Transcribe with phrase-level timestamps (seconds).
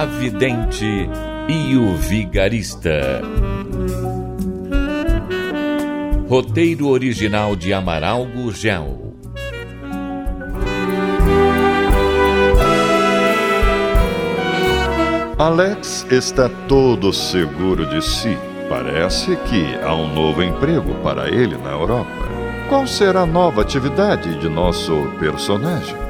[0.00, 1.10] A Vidente
[1.46, 3.20] e o Vigarista.
[6.26, 9.14] Roteiro original de Amaral Gurgel.
[15.36, 18.38] Alex está todo seguro de si.
[18.70, 22.10] Parece que há um novo emprego para ele na Europa.
[22.70, 26.09] Qual será a nova atividade de nosso personagem?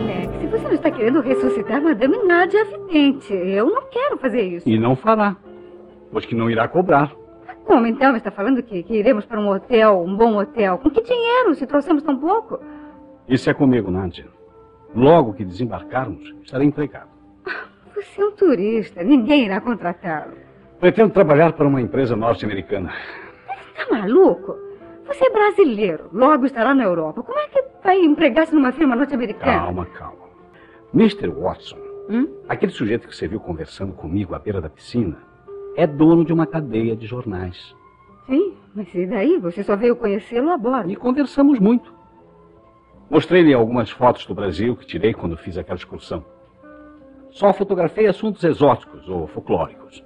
[0.00, 3.34] Alex, você não está querendo ressuscitar Madame Nádia Vidente.
[3.34, 4.66] Eu não quero fazer isso.
[4.68, 5.36] E não fará,
[6.10, 7.12] pois que não irá cobrar.
[7.66, 10.78] Como então está falando que, que iremos para um hotel, um bom hotel?
[10.78, 12.58] Com que dinheiro, se trouxemos tão pouco?
[13.28, 14.26] Isso é comigo, Nádia.
[14.94, 17.10] Logo que desembarcarmos, estarei empregado.
[17.94, 20.32] Você é um turista, ninguém irá contratá-lo.
[20.80, 22.90] Pretendo trabalhar para uma empresa norte-americana.
[23.76, 24.56] Está maluco?
[25.06, 27.22] Você é brasileiro, logo estará na Europa.
[27.22, 29.52] Como é que vai empregar-se numa firma norte-americana?
[29.60, 30.20] Calma, calma.
[30.94, 31.28] Mr.
[31.28, 31.78] Watson,
[32.08, 32.28] Hum?
[32.48, 35.16] aquele sujeito que você viu conversando comigo à beira da piscina,
[35.76, 37.74] é dono de uma cadeia de jornais.
[38.26, 39.38] Sim, mas e daí?
[39.38, 40.90] Você só veio conhecê-lo a bordo.
[40.90, 41.92] E conversamos muito.
[43.08, 46.24] Mostrei-lhe algumas fotos do Brasil que tirei quando fiz aquela excursão.
[47.30, 50.02] Só fotografei assuntos exóticos ou folclóricos.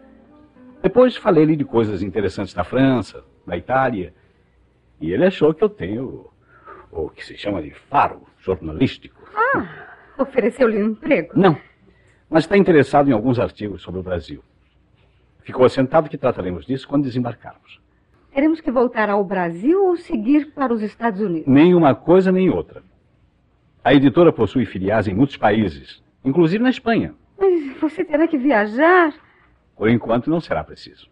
[0.83, 4.15] Depois falei-lhe de coisas interessantes da França, da Itália.
[5.01, 6.27] E ele achou que eu tenho
[6.95, 9.23] o que se chama de faro jornalístico.
[9.35, 9.67] Ah,
[10.19, 11.33] ofereceu-lhe um emprego?
[11.35, 11.59] Não,
[12.31, 14.43] mas está interessado em alguns artigos sobre o Brasil.
[15.43, 17.81] Ficou assentado que trataremos disso quando desembarcarmos.
[18.33, 21.47] Teremos que voltar ao Brasil ou seguir para os Estados Unidos?
[21.47, 22.83] Nem uma coisa nem outra.
[23.83, 27.15] A editora possui filiais em muitos países, inclusive na Espanha.
[27.39, 29.13] Mas você terá que viajar.
[29.77, 31.09] Por enquanto não será preciso.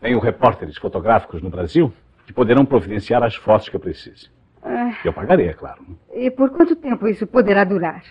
[0.00, 1.92] Tenho repórteres fotográficos no Brasil
[2.26, 4.28] que poderão providenciar as fotos que eu precise.
[4.62, 5.84] Ah, Eu pagarei, é claro.
[6.14, 8.02] e por quanto tempo isso poderá durar?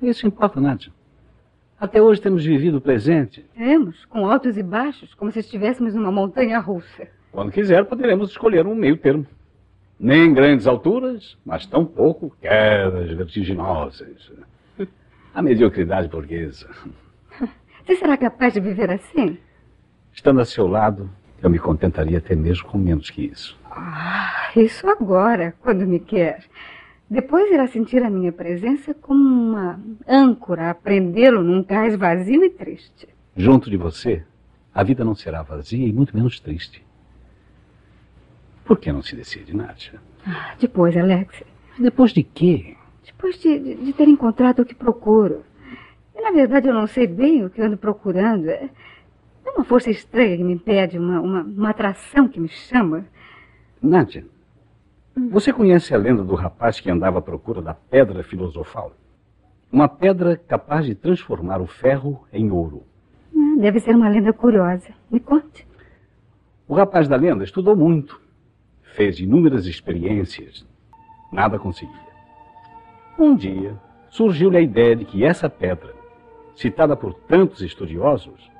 [0.00, 0.92] Isso importa, Nádia.
[1.78, 3.42] Até hoje temos vivido o presente.
[3.56, 7.08] Temos, com altos e baixos, como se estivéssemos numa montanha russa.
[7.32, 9.26] Quando quiser, poderemos escolher um meio termo.
[9.98, 14.32] Nem grandes alturas, mas tão pouco quedas vertiginosas.
[15.34, 16.68] A mediocridade burguesa.
[17.86, 19.38] Você será capaz de viver assim?
[20.12, 21.08] Estando a seu lado,
[21.42, 23.58] eu me contentaria até mesmo com menos que isso.
[23.70, 26.44] Ah, isso agora, quando me quer.
[27.08, 32.50] Depois irá sentir a minha presença como uma âncora a prendê-lo num cais vazio e
[32.50, 33.08] triste.
[33.36, 34.22] Junto de você,
[34.74, 36.84] a vida não será vazia e muito menos triste.
[38.64, 40.00] Por que não se decide, Nádia?
[40.26, 41.42] Ah, depois, Alex,
[41.78, 42.76] Depois de quê?
[43.04, 45.42] depois de, de, de ter encontrado o que procuro.
[46.14, 48.48] E, na verdade, eu não sei bem o que ando procurando.
[48.48, 48.68] É,
[49.50, 53.04] é uma força estranha que me impede, uma, uma, uma atração que me chama.
[53.82, 54.24] Nádia,
[55.30, 58.92] você conhece a lenda do rapaz que andava à procura da pedra filosofal?
[59.72, 62.82] Uma pedra capaz de transformar o ferro em ouro.
[63.34, 64.88] Ah, Deve ser uma lenda curiosa.
[65.10, 65.66] Me conte.
[66.66, 68.20] O rapaz da lenda estudou muito,
[68.94, 70.64] fez inúmeras experiências,
[71.32, 72.10] nada conseguia.
[73.18, 73.76] Um dia,
[74.08, 75.92] surgiu-lhe a ideia de que essa pedra,
[76.54, 78.50] citada por tantos estudiosos,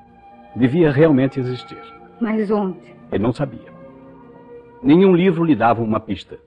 [0.57, 1.81] devia realmente existir.
[2.21, 2.79] Mas onde?
[3.13, 3.71] Ele não sabia.
[4.83, 6.39] Nenhum livro lhe dava uma pista.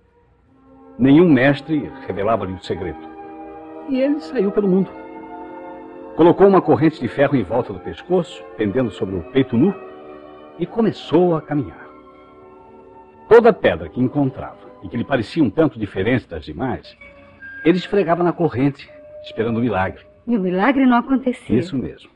[0.97, 2.97] Nenhum mestre revelava-lhe o segredo.
[3.89, 4.89] E ele saiu pelo mundo.
[6.15, 9.73] Colocou uma corrente de ferro em volta do pescoço, pendendo sobre o peito nu,
[10.59, 11.83] e começou a caminhar.
[13.27, 16.95] Toda pedra que encontrava e que lhe parecia um tanto diferente das demais,
[17.65, 18.88] ele esfregava na corrente,
[19.23, 20.01] esperando o milagre.
[20.27, 21.57] E o milagre não acontecia.
[21.57, 22.12] Isso mesmo.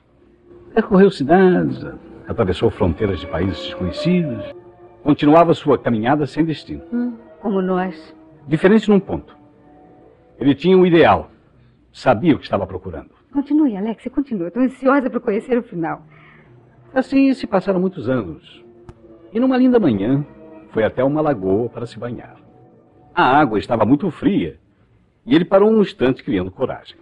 [0.78, 1.84] Percorreu cidades,
[2.28, 4.54] atravessou fronteiras de países desconhecidos,
[5.02, 6.84] continuava sua caminhada sem destino.
[6.94, 8.16] Hum, como nós.
[8.48, 9.36] Diferente num ponto.
[10.40, 11.32] Ele tinha um ideal,
[11.92, 13.10] sabia o que estava procurando.
[13.34, 14.50] Continue, Alex, continue.
[14.50, 16.04] Estou ansiosa para conhecer o final.
[16.94, 18.64] Assim se passaram muitos anos.
[19.34, 20.24] E numa linda manhã,
[20.70, 22.38] foi até uma lagoa para se banhar.
[23.16, 24.60] A água estava muito fria
[25.26, 26.98] e ele parou um instante criando coragem.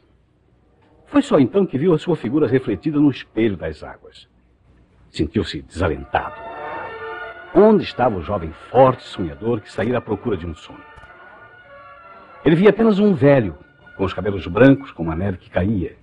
[1.15, 4.27] Foi só então que viu a sua figura refletida no espelho das águas.
[5.09, 6.35] Sentiu-se desalentado.
[7.55, 10.83] Onde estava o jovem forte sonhador que saíra à procura de um sonho?
[12.43, 13.57] Ele via apenas um velho,
[13.95, 15.95] com os cabelos brancos como a neve que caía,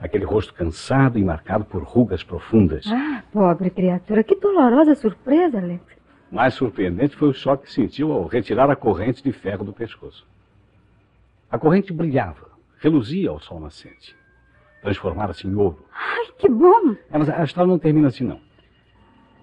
[0.00, 2.86] aquele rosto cansado e marcado por rugas profundas.
[2.86, 5.82] Ah, pobre criatura, que dolorosa surpresa, Alex.
[6.30, 10.24] Mais surpreendente foi o choque que sentiu ao retirar a corrente de ferro do pescoço.
[11.50, 14.14] A corrente brilhava, reluzia ao sol nascente.
[14.84, 15.82] Transformara-se em ouro.
[15.90, 16.94] Ai, que bom!
[17.10, 18.38] É, mas a história não termina assim, não.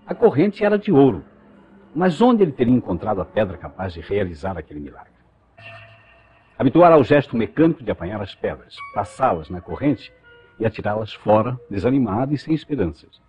[0.05, 1.25] A corrente era de ouro.
[1.95, 5.09] Mas onde ele teria encontrado a pedra capaz de realizar aquele milagre?
[6.59, 10.13] Habituar ao gesto mecânico de apanhar as pedras, passá-las na corrente
[10.59, 13.19] e atirá-las fora, desanimado e sem esperanças.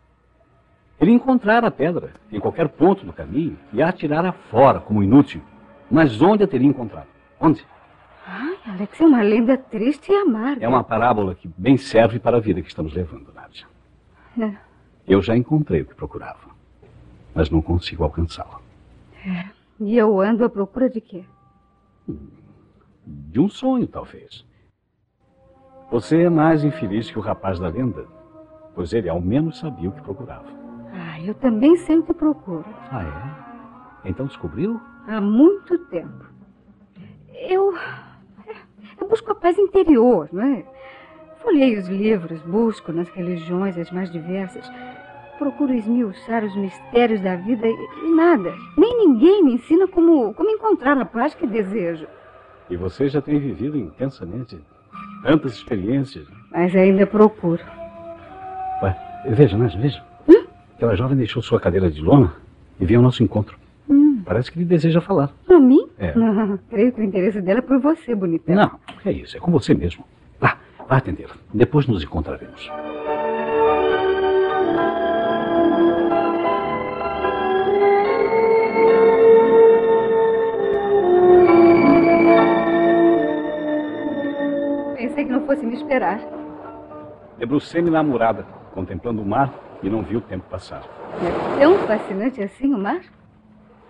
[1.00, 5.40] Ele encontrara a pedra em qualquer ponto do caminho e a atirara fora como inútil.
[5.90, 7.08] Mas onde a teria encontrado?
[7.40, 7.64] Onde?
[8.26, 10.64] Ai, Alex, é uma lenda triste e amarga.
[10.64, 13.66] É uma parábola que bem serve para a vida que estamos levando, Nádia.
[14.38, 14.56] É.
[15.06, 16.50] Eu já encontrei o que procurava,
[17.34, 18.60] mas não consigo alcançá-la.
[19.26, 19.44] É.
[19.80, 21.24] E eu ando à procura de quê?
[23.04, 24.44] De um sonho, talvez.
[25.90, 28.06] Você é mais infeliz que o rapaz da lenda,
[28.74, 30.48] pois ele ao menos sabia o que procurava.
[30.94, 32.64] Ah, eu também sei o que procuro.
[32.90, 33.02] Ah,
[34.04, 34.08] é?
[34.08, 34.80] Então descobriu?
[35.06, 36.24] Há muito tempo.
[37.32, 37.74] Eu.
[39.02, 40.64] Eu busco a paz interior, não é?
[41.42, 44.64] Folhei os livros, busco nas religiões as mais diversas.
[45.40, 48.54] Procuro esmiuçar os mistérios da vida e, e nada.
[48.78, 52.06] Nem ninguém me ensina como, como encontrar a paz que desejo.
[52.70, 54.56] E você já tem vivido intensamente
[55.24, 56.24] tantas experiências.
[56.52, 57.64] Mas ainda procuro.
[58.84, 58.96] Ué,
[59.30, 60.04] veja, Nádia, veja.
[60.28, 60.46] Hum?
[60.76, 62.34] Aquela jovem deixou sua cadeira de lona
[62.78, 63.58] e veio ao nosso encontro.
[63.90, 64.22] Hum.
[64.24, 65.32] Parece que ele deseja falar.
[65.44, 65.88] Para mim?
[66.02, 66.18] É.
[66.18, 68.54] Não, creio que o interesse dela é por você, bonitão.
[68.54, 70.04] Não, é isso, é com você mesmo.
[70.40, 70.58] Vá,
[70.88, 71.34] vá atendê-la.
[71.54, 72.70] Depois nos encontraremos.
[84.96, 86.20] pensei que não fosse me esperar.
[87.38, 89.52] Debrucei-me na murada, contemplando o mar
[89.82, 90.82] e não vi o tempo passar.
[91.20, 93.02] É tão fascinante assim o mar?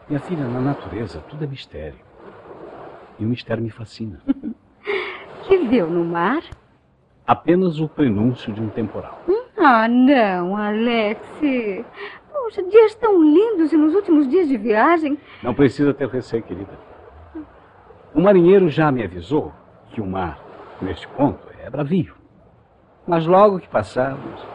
[0.09, 1.99] Minha filha, na natureza tudo é mistério.
[3.19, 4.21] E o mistério me fascina.
[5.47, 6.43] que viu no mar?
[7.27, 9.21] Apenas o prenúncio de um temporal.
[9.57, 11.21] Ah, não, Alex.
[12.33, 15.17] Poxa, dias tão lindos e nos últimos dias de viagem.
[15.43, 16.73] Não precisa ter receio, querida.
[18.15, 19.53] O marinheiro já me avisou
[19.93, 20.39] que o mar
[20.81, 22.15] neste ponto é bravio.
[23.07, 24.52] Mas logo que passarmos.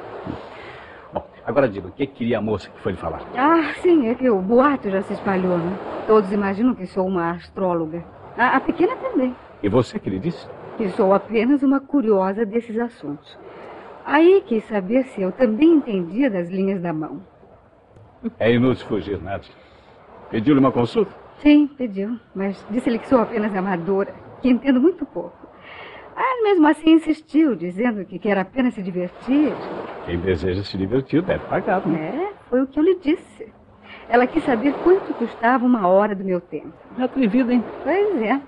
[1.48, 3.22] Agora diga, o que queria a moça que foi lhe falar?
[3.34, 5.78] Ah, sim, é que o boato já se espalhou, né?
[6.06, 8.04] Todos imaginam que sou uma astróloga.
[8.38, 9.34] A, a pequena também.
[9.64, 10.46] E você que lhe disse?
[10.76, 13.38] Que sou apenas uma curiosa desses assuntos.
[14.06, 17.22] Aí quis saber se eu também entendia das linhas da mão.
[18.38, 19.46] É inútil fugir, Nath.
[20.30, 21.12] Pediu-lhe uma consulta?
[21.38, 22.20] Sim, pediu.
[22.36, 25.48] Mas disse-lhe que sou apenas amadora, que entendo muito pouco.
[26.14, 29.54] Ah, mesmo assim insistiu, dizendo que quer apenas se divertir.
[30.08, 32.30] Quem deseja se divertir deve pagar, né?
[32.32, 33.52] É, foi o que eu lhe disse.
[34.08, 36.72] Ela quis saber quanto custava uma hora do meu tempo.
[36.98, 37.62] Atrevida, hein?
[37.84, 38.40] Pois é.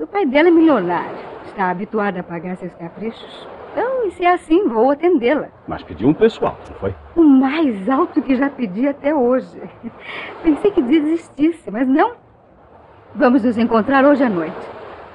[0.00, 1.18] O pai dela é milionário.
[1.46, 3.48] Está habituado a pagar seus caprichos.
[3.72, 5.48] Então, e se é assim, vou atendê-la.
[5.66, 6.94] Mas pediu um pessoal, não foi?
[7.16, 9.60] O mais alto que já pedi até hoje.
[10.44, 12.12] Pensei que desistisse, mas não.
[13.12, 14.56] Vamos nos encontrar hoje à noite.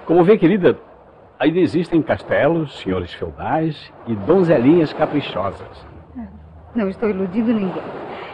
[0.05, 0.77] Como vê, querida,
[1.37, 5.85] Ainda existem castelos, senhores feudais e donzelinhas caprichosas.
[6.73, 7.83] Não estou iludindo ninguém.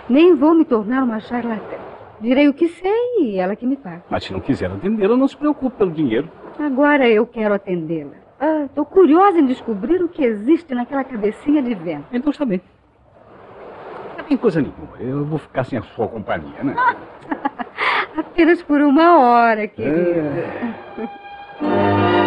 [0.09, 1.77] Nem vou me tornar uma charlatã.
[2.19, 4.03] Direi o que sei e ela que me paga.
[4.09, 6.29] Mas se não quiser atendê-la, não se preocupe pelo dinheiro.
[6.59, 8.21] Agora eu quero atendê-la.
[8.65, 12.05] Estou ah, curiosa em descobrir o que existe naquela cabecinha de vento.
[12.11, 12.61] Então está bem.
[14.17, 14.97] Não tem coisa nenhuma.
[14.99, 16.75] Eu vou ficar sem a sua companhia, né?
[18.17, 20.19] Apenas por uma hora, querida.
[21.61, 22.17] É...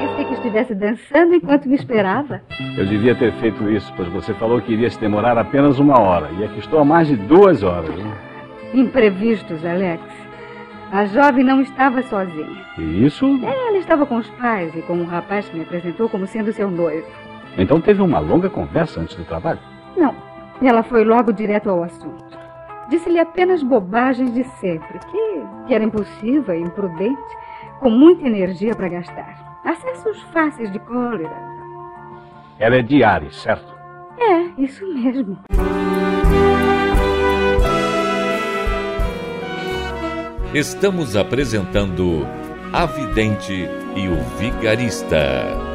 [0.00, 2.40] Pensei que estivesse dançando enquanto me esperava.
[2.76, 6.30] Eu devia ter feito isso, pois você falou que iria se demorar apenas uma hora.
[6.38, 7.90] E aqui estou há mais de duas horas.
[7.90, 8.12] Hein?
[8.74, 10.02] Imprevistos, Alex.
[10.92, 12.66] A jovem não estava sozinha.
[12.78, 13.24] E isso?
[13.42, 16.70] Ela estava com os pais e com um rapaz que me apresentou como sendo seu
[16.70, 17.06] noivo.
[17.56, 19.58] Então teve uma longa conversa antes do trabalho?
[19.96, 20.14] Não.
[20.62, 22.31] Ela foi logo direto ao assunto.
[22.92, 27.38] Disse-lhe apenas bobagens de sempre, que, que era impulsiva e imprudente,
[27.80, 29.62] com muita energia para gastar.
[29.64, 31.34] Acessos fáceis de cólera.
[32.58, 33.74] Ela é de Ares, certo?
[34.18, 35.38] É, isso mesmo.
[40.52, 42.26] Estamos apresentando
[42.74, 45.71] A Vidente e o Vigarista.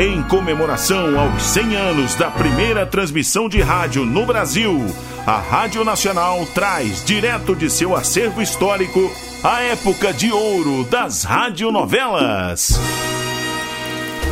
[0.00, 4.82] Em comemoração aos 100 anos da primeira transmissão de rádio no Brasil,
[5.26, 9.12] a Rádio Nacional traz direto de seu acervo histórico
[9.44, 12.80] a época de ouro das radionovelas.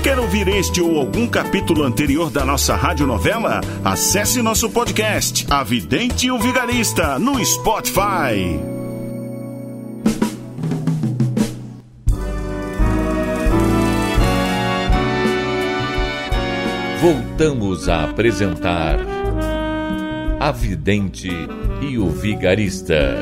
[0.02, 3.60] Quer ouvir este ou algum capítulo anterior da nossa radionovela?
[3.84, 8.77] Acesse nosso podcast, A Vidente e o Vigarista, no Spotify.
[17.00, 18.96] Voltamos a apresentar
[20.40, 21.28] A Vidente
[21.80, 23.14] e o Vigarista.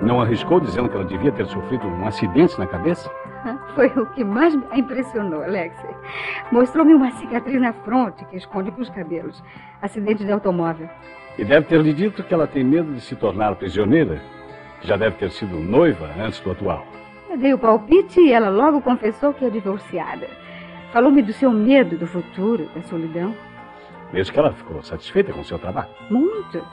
[0.00, 3.10] Não arriscou dizendo que ela devia ter sofrido um acidente na cabeça?
[3.74, 5.90] Foi o que mais me impressionou, Alexei.
[6.52, 9.42] Mostrou-me uma cicatriz na fronte que esconde com os cabelos.
[9.82, 10.88] Acidente de automóvel.
[11.36, 14.22] E deve ter lhe dito que ela tem medo de se tornar prisioneira.
[14.82, 16.86] Já deve ter sido noiva antes do atual.
[17.34, 20.28] Eu dei o palpite e ela logo confessou que é divorciada.
[20.92, 23.34] Falou-me do seu medo do futuro, da solidão.
[24.12, 25.88] Mesmo que ela ficou satisfeita com o seu trabalho.
[26.08, 26.64] Muito.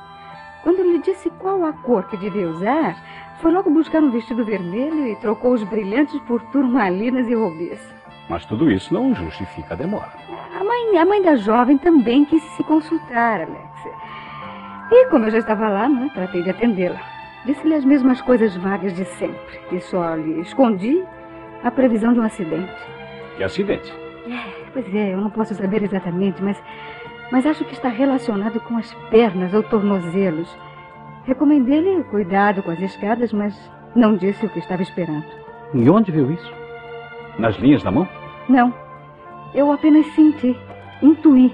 [0.62, 2.96] Quando lhe disse qual a cor que devia usar,
[3.42, 7.80] foi logo buscar um vestido vermelho e trocou os brilhantes por turmalinas e robês.
[8.30, 10.14] Mas tudo isso não justifica a demora.
[10.60, 13.94] A mãe, a mãe da jovem também quis se consultar, Alexia.
[14.92, 17.11] E como eu já estava lá, né, tratei de atendê-la.
[17.46, 19.60] Disse-lhe as mesmas coisas vagas de sempre.
[19.72, 21.04] E só lhe escondi
[21.64, 22.72] a previsão de um acidente.
[23.36, 23.92] Que acidente?
[24.28, 26.62] É, pois é, eu não posso saber exatamente, mas,
[27.32, 30.56] mas acho que está relacionado com as pernas ou tornozelos.
[31.26, 33.58] Recomendei-lhe cuidado com as escadas, mas
[33.96, 35.26] não disse o que estava esperando.
[35.74, 36.54] E onde viu isso?
[37.40, 38.08] Nas linhas da mão?
[38.48, 38.74] Não.
[39.54, 40.56] Eu apenas senti,
[41.02, 41.54] intuí.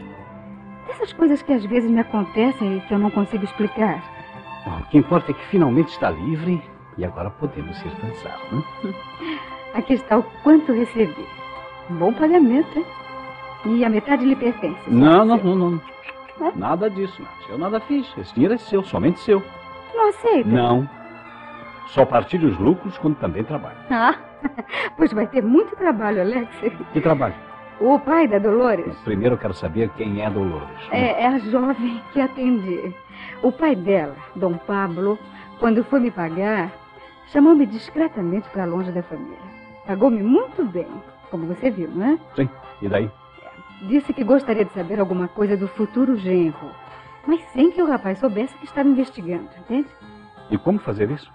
[0.89, 4.16] Essas coisas que às vezes me acontecem e que eu não consigo explicar.
[4.67, 6.61] Bom, o que importa é que finalmente está livre
[6.97, 8.61] e agora podemos ir dançar, né?
[9.73, 11.25] Aqui está o quanto recebi.
[11.89, 12.85] Bom pagamento, hein?
[13.65, 14.77] E a metade lhe pertence.
[14.89, 15.81] Não, não, não, não.
[16.55, 17.49] Nada disso, Nath.
[17.49, 18.13] Eu nada fiz.
[18.17, 19.41] Esse dinheiro é seu, somente seu.
[19.95, 20.49] Não aceita?
[20.49, 20.89] Não.
[21.87, 23.77] Só partilho os lucros quando também trabalho.
[23.89, 24.15] Ah,
[24.97, 26.49] pois vai ter muito trabalho, Alex.
[26.91, 27.35] Que trabalho?
[27.79, 30.67] O pai da Dolores Primeiro eu quero saber quem é Dolores.
[30.91, 32.93] é, é a jovem que atendi.
[33.43, 35.17] O pai dela, Dom Pablo,
[35.59, 36.71] quando foi me pagar,
[37.27, 39.37] chamou-me discretamente para longe da família.
[39.85, 40.87] Pagou-me muito bem,
[41.29, 42.19] como você viu, não é?
[42.35, 42.49] Sim.
[42.81, 43.11] E daí?
[43.83, 46.71] Disse que gostaria de saber alguma coisa do futuro genro,
[47.27, 49.87] mas sem que o rapaz soubesse que estava investigando, entende?
[50.49, 51.31] E como fazer isso?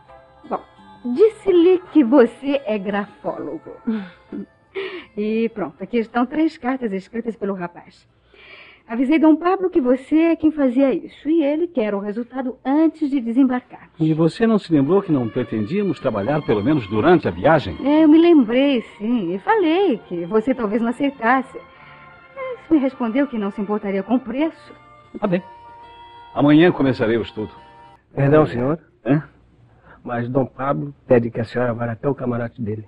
[0.48, 0.60] Bom,
[1.04, 3.70] disse-lhe que você é grafólogo.
[5.16, 8.06] E pronto, aqui estão três cartas escritas pelo rapaz.
[8.88, 13.08] Avisei Dom Pablo que você é quem fazia isso e ele quer o resultado antes
[13.08, 13.88] de desembarcar.
[13.98, 17.76] E você não se lembrou que não pretendíamos trabalhar pelo menos durante a viagem?
[17.84, 21.58] É, eu me lembrei, sim, e falei que você talvez não aceitasse.
[22.34, 24.74] Mas me respondeu que não se importaria com o preço.
[25.18, 25.42] Tá bem.
[26.34, 27.50] Amanhã começarei o estudo.
[28.14, 29.22] Perdão, senhor, Hã?
[30.02, 32.84] mas Dom Pablo pede que a senhora vá até o camarote dele.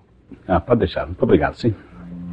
[0.48, 1.06] Ah, pode deixar.
[1.06, 1.74] Muito obrigado, sim.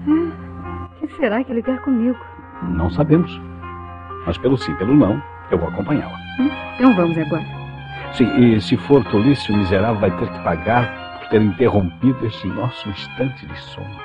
[0.07, 2.17] O que será que ele quer comigo?
[2.63, 3.39] Não sabemos.
[4.25, 6.17] Mas pelo sim, pelo não, eu vou acompanhá-la.
[6.75, 7.43] Então vamos agora.
[8.13, 12.47] Sim, e se for tolice, o miserável vai ter que pagar por ter interrompido esse
[12.47, 13.99] nosso instante de sono.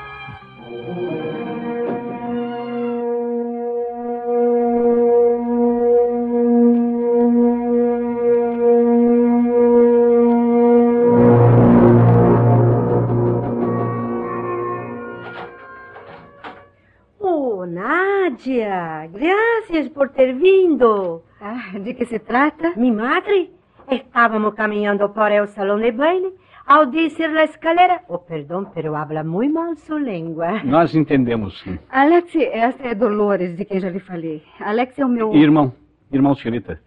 [21.84, 22.72] de que se trata?
[22.76, 23.50] Mi madre,
[23.90, 26.32] estábamos caminhando por el salón de baile.
[26.68, 30.62] Ao descer la escalera, oh, perdón, pero habla muy mal su lengua.
[30.64, 31.78] Nós entendemos, sim.
[31.90, 34.42] Alex, esta é Dolores, de quem já lhe falei.
[34.58, 35.32] Alex é o meu.
[35.32, 35.72] Irmão,
[36.10, 36.80] irmão, senhorita.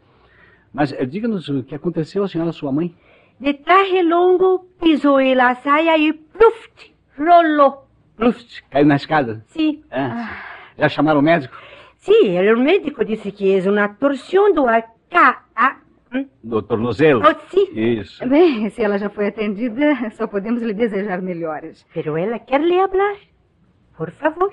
[0.73, 2.93] Mas eh, diga-nos o que aconteceu à senhora sua mãe.
[3.39, 7.87] De traje longo, pisou em la saia e pluft, rolou.
[8.17, 9.45] Pluft, caiu na escada.
[9.47, 10.29] Sim, Ah,
[10.77, 11.55] Já chamaram o médico?
[12.09, 14.65] Sim, el médico disse que é uma torção do
[16.13, 17.21] hum, Do tornozelo?
[17.23, 17.67] oh, sim.
[17.73, 18.27] Isso.
[18.27, 21.85] Bem, se ela já foi atendida, só podemos lhe desejar melhoras.
[21.93, 23.17] Pero ela quer lhe hablar.
[23.95, 24.51] Por favor.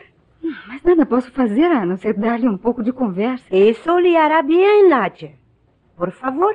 [0.69, 3.45] Mas nada posso fazer a não ser dar-lhe um pouco de conversa.
[3.51, 5.33] Isso lhe hará bem, Nadia.
[5.97, 6.55] Por favor.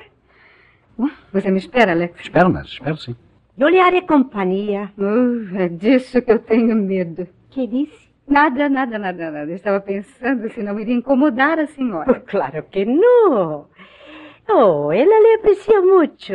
[1.33, 2.19] Você me espera, Alex?
[2.21, 3.15] Espero, mas espero sim.
[3.57, 4.91] Eu lhe harei companhia.
[4.97, 7.27] Uh, é disso que eu tenho medo.
[7.49, 8.10] Que disse?
[8.27, 9.51] Nada, nada, nada, nada.
[9.51, 12.21] Eu estava pensando se não iria incomodar a senhora.
[12.27, 13.67] Claro que não.
[14.49, 16.33] Oh, ela lhe aprecia muito.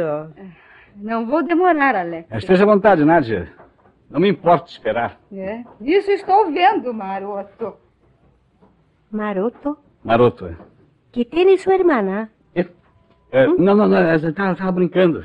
[0.97, 2.29] Não vou demorar, Alex.
[2.33, 3.49] Esteja à vontade, Nádia.
[4.11, 5.19] Não me importa esperar.
[5.33, 7.75] É, isso estou vendo, maroto.
[9.11, 9.77] Maroto?
[10.05, 10.57] Maroto.
[11.13, 12.29] Que tem sua irmã?
[12.55, 12.67] É,
[13.33, 15.25] é, Não, não, não, eu estava brincando.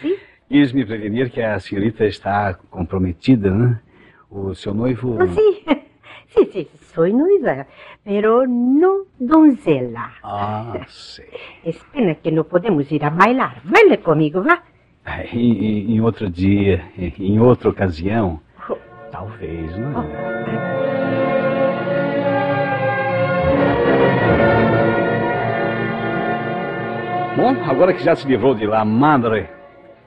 [0.00, 0.16] Sim?
[0.48, 3.80] Quis me prevenir que a senhorita está comprometida, né?
[4.28, 5.16] O seu noivo...
[5.20, 5.64] Oh, sí.
[6.34, 7.66] Sí, sí, soy noiva,
[8.04, 10.12] pero no donzela.
[10.22, 11.26] Ah, sei.
[11.64, 13.60] Es pena que no podemos ir a bailar.
[13.64, 14.62] Baile comigo, vá.
[15.32, 18.40] Em, em- outro dia, em, outra ocasião,
[19.10, 21.50] talvez, não é?
[27.36, 29.48] Bom, agora que já se livrou de lá, madre,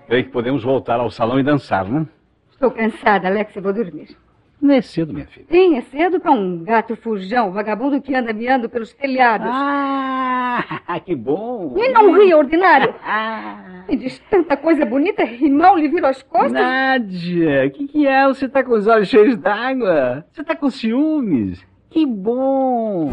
[0.07, 2.05] creio que podemos voltar ao salão e dançar, né?
[2.51, 4.15] Estou cansada, Alex, eu vou dormir.
[4.63, 5.45] Não é cedo, minha filha.
[5.51, 9.49] Sim, é cedo para um gato fujão, vagabundo que anda miando pelos telhados.
[9.51, 11.75] Ah, que bom!
[11.75, 12.95] E não ria, ordinário.
[13.89, 16.53] Me diz tanta coisa bonita e mal lhe viro as costas.
[16.53, 18.25] Nádia, o que, que é?
[18.25, 20.25] Você tá com os olhos cheios d'água?
[20.31, 21.59] Você tá com ciúmes?
[21.89, 23.11] Que bom!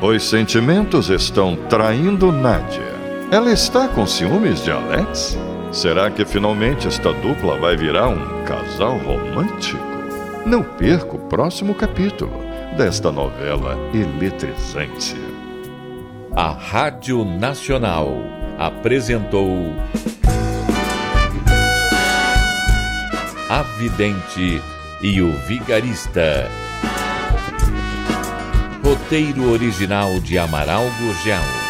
[0.00, 2.94] Os sentimentos estão traindo Nádia.
[3.32, 5.36] Ela está com ciúmes de Alex?
[5.76, 9.78] Será que finalmente esta dupla vai virar um casal romântico?
[10.46, 12.32] Não perca o próximo capítulo
[12.78, 15.14] desta novela eletrizante.
[16.34, 18.08] A Rádio Nacional
[18.58, 19.76] apresentou
[23.50, 24.62] A Vidente
[25.02, 26.50] e o Vigarista.
[28.82, 31.65] Roteiro original de Amaral Gurgel.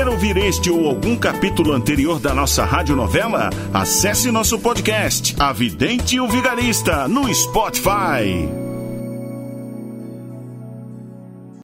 [0.00, 3.50] Quer ouvir este ou algum capítulo anterior da nossa radionovela?
[3.70, 8.59] Acesse nosso podcast, A Vidente e o Vigarista, no Spotify.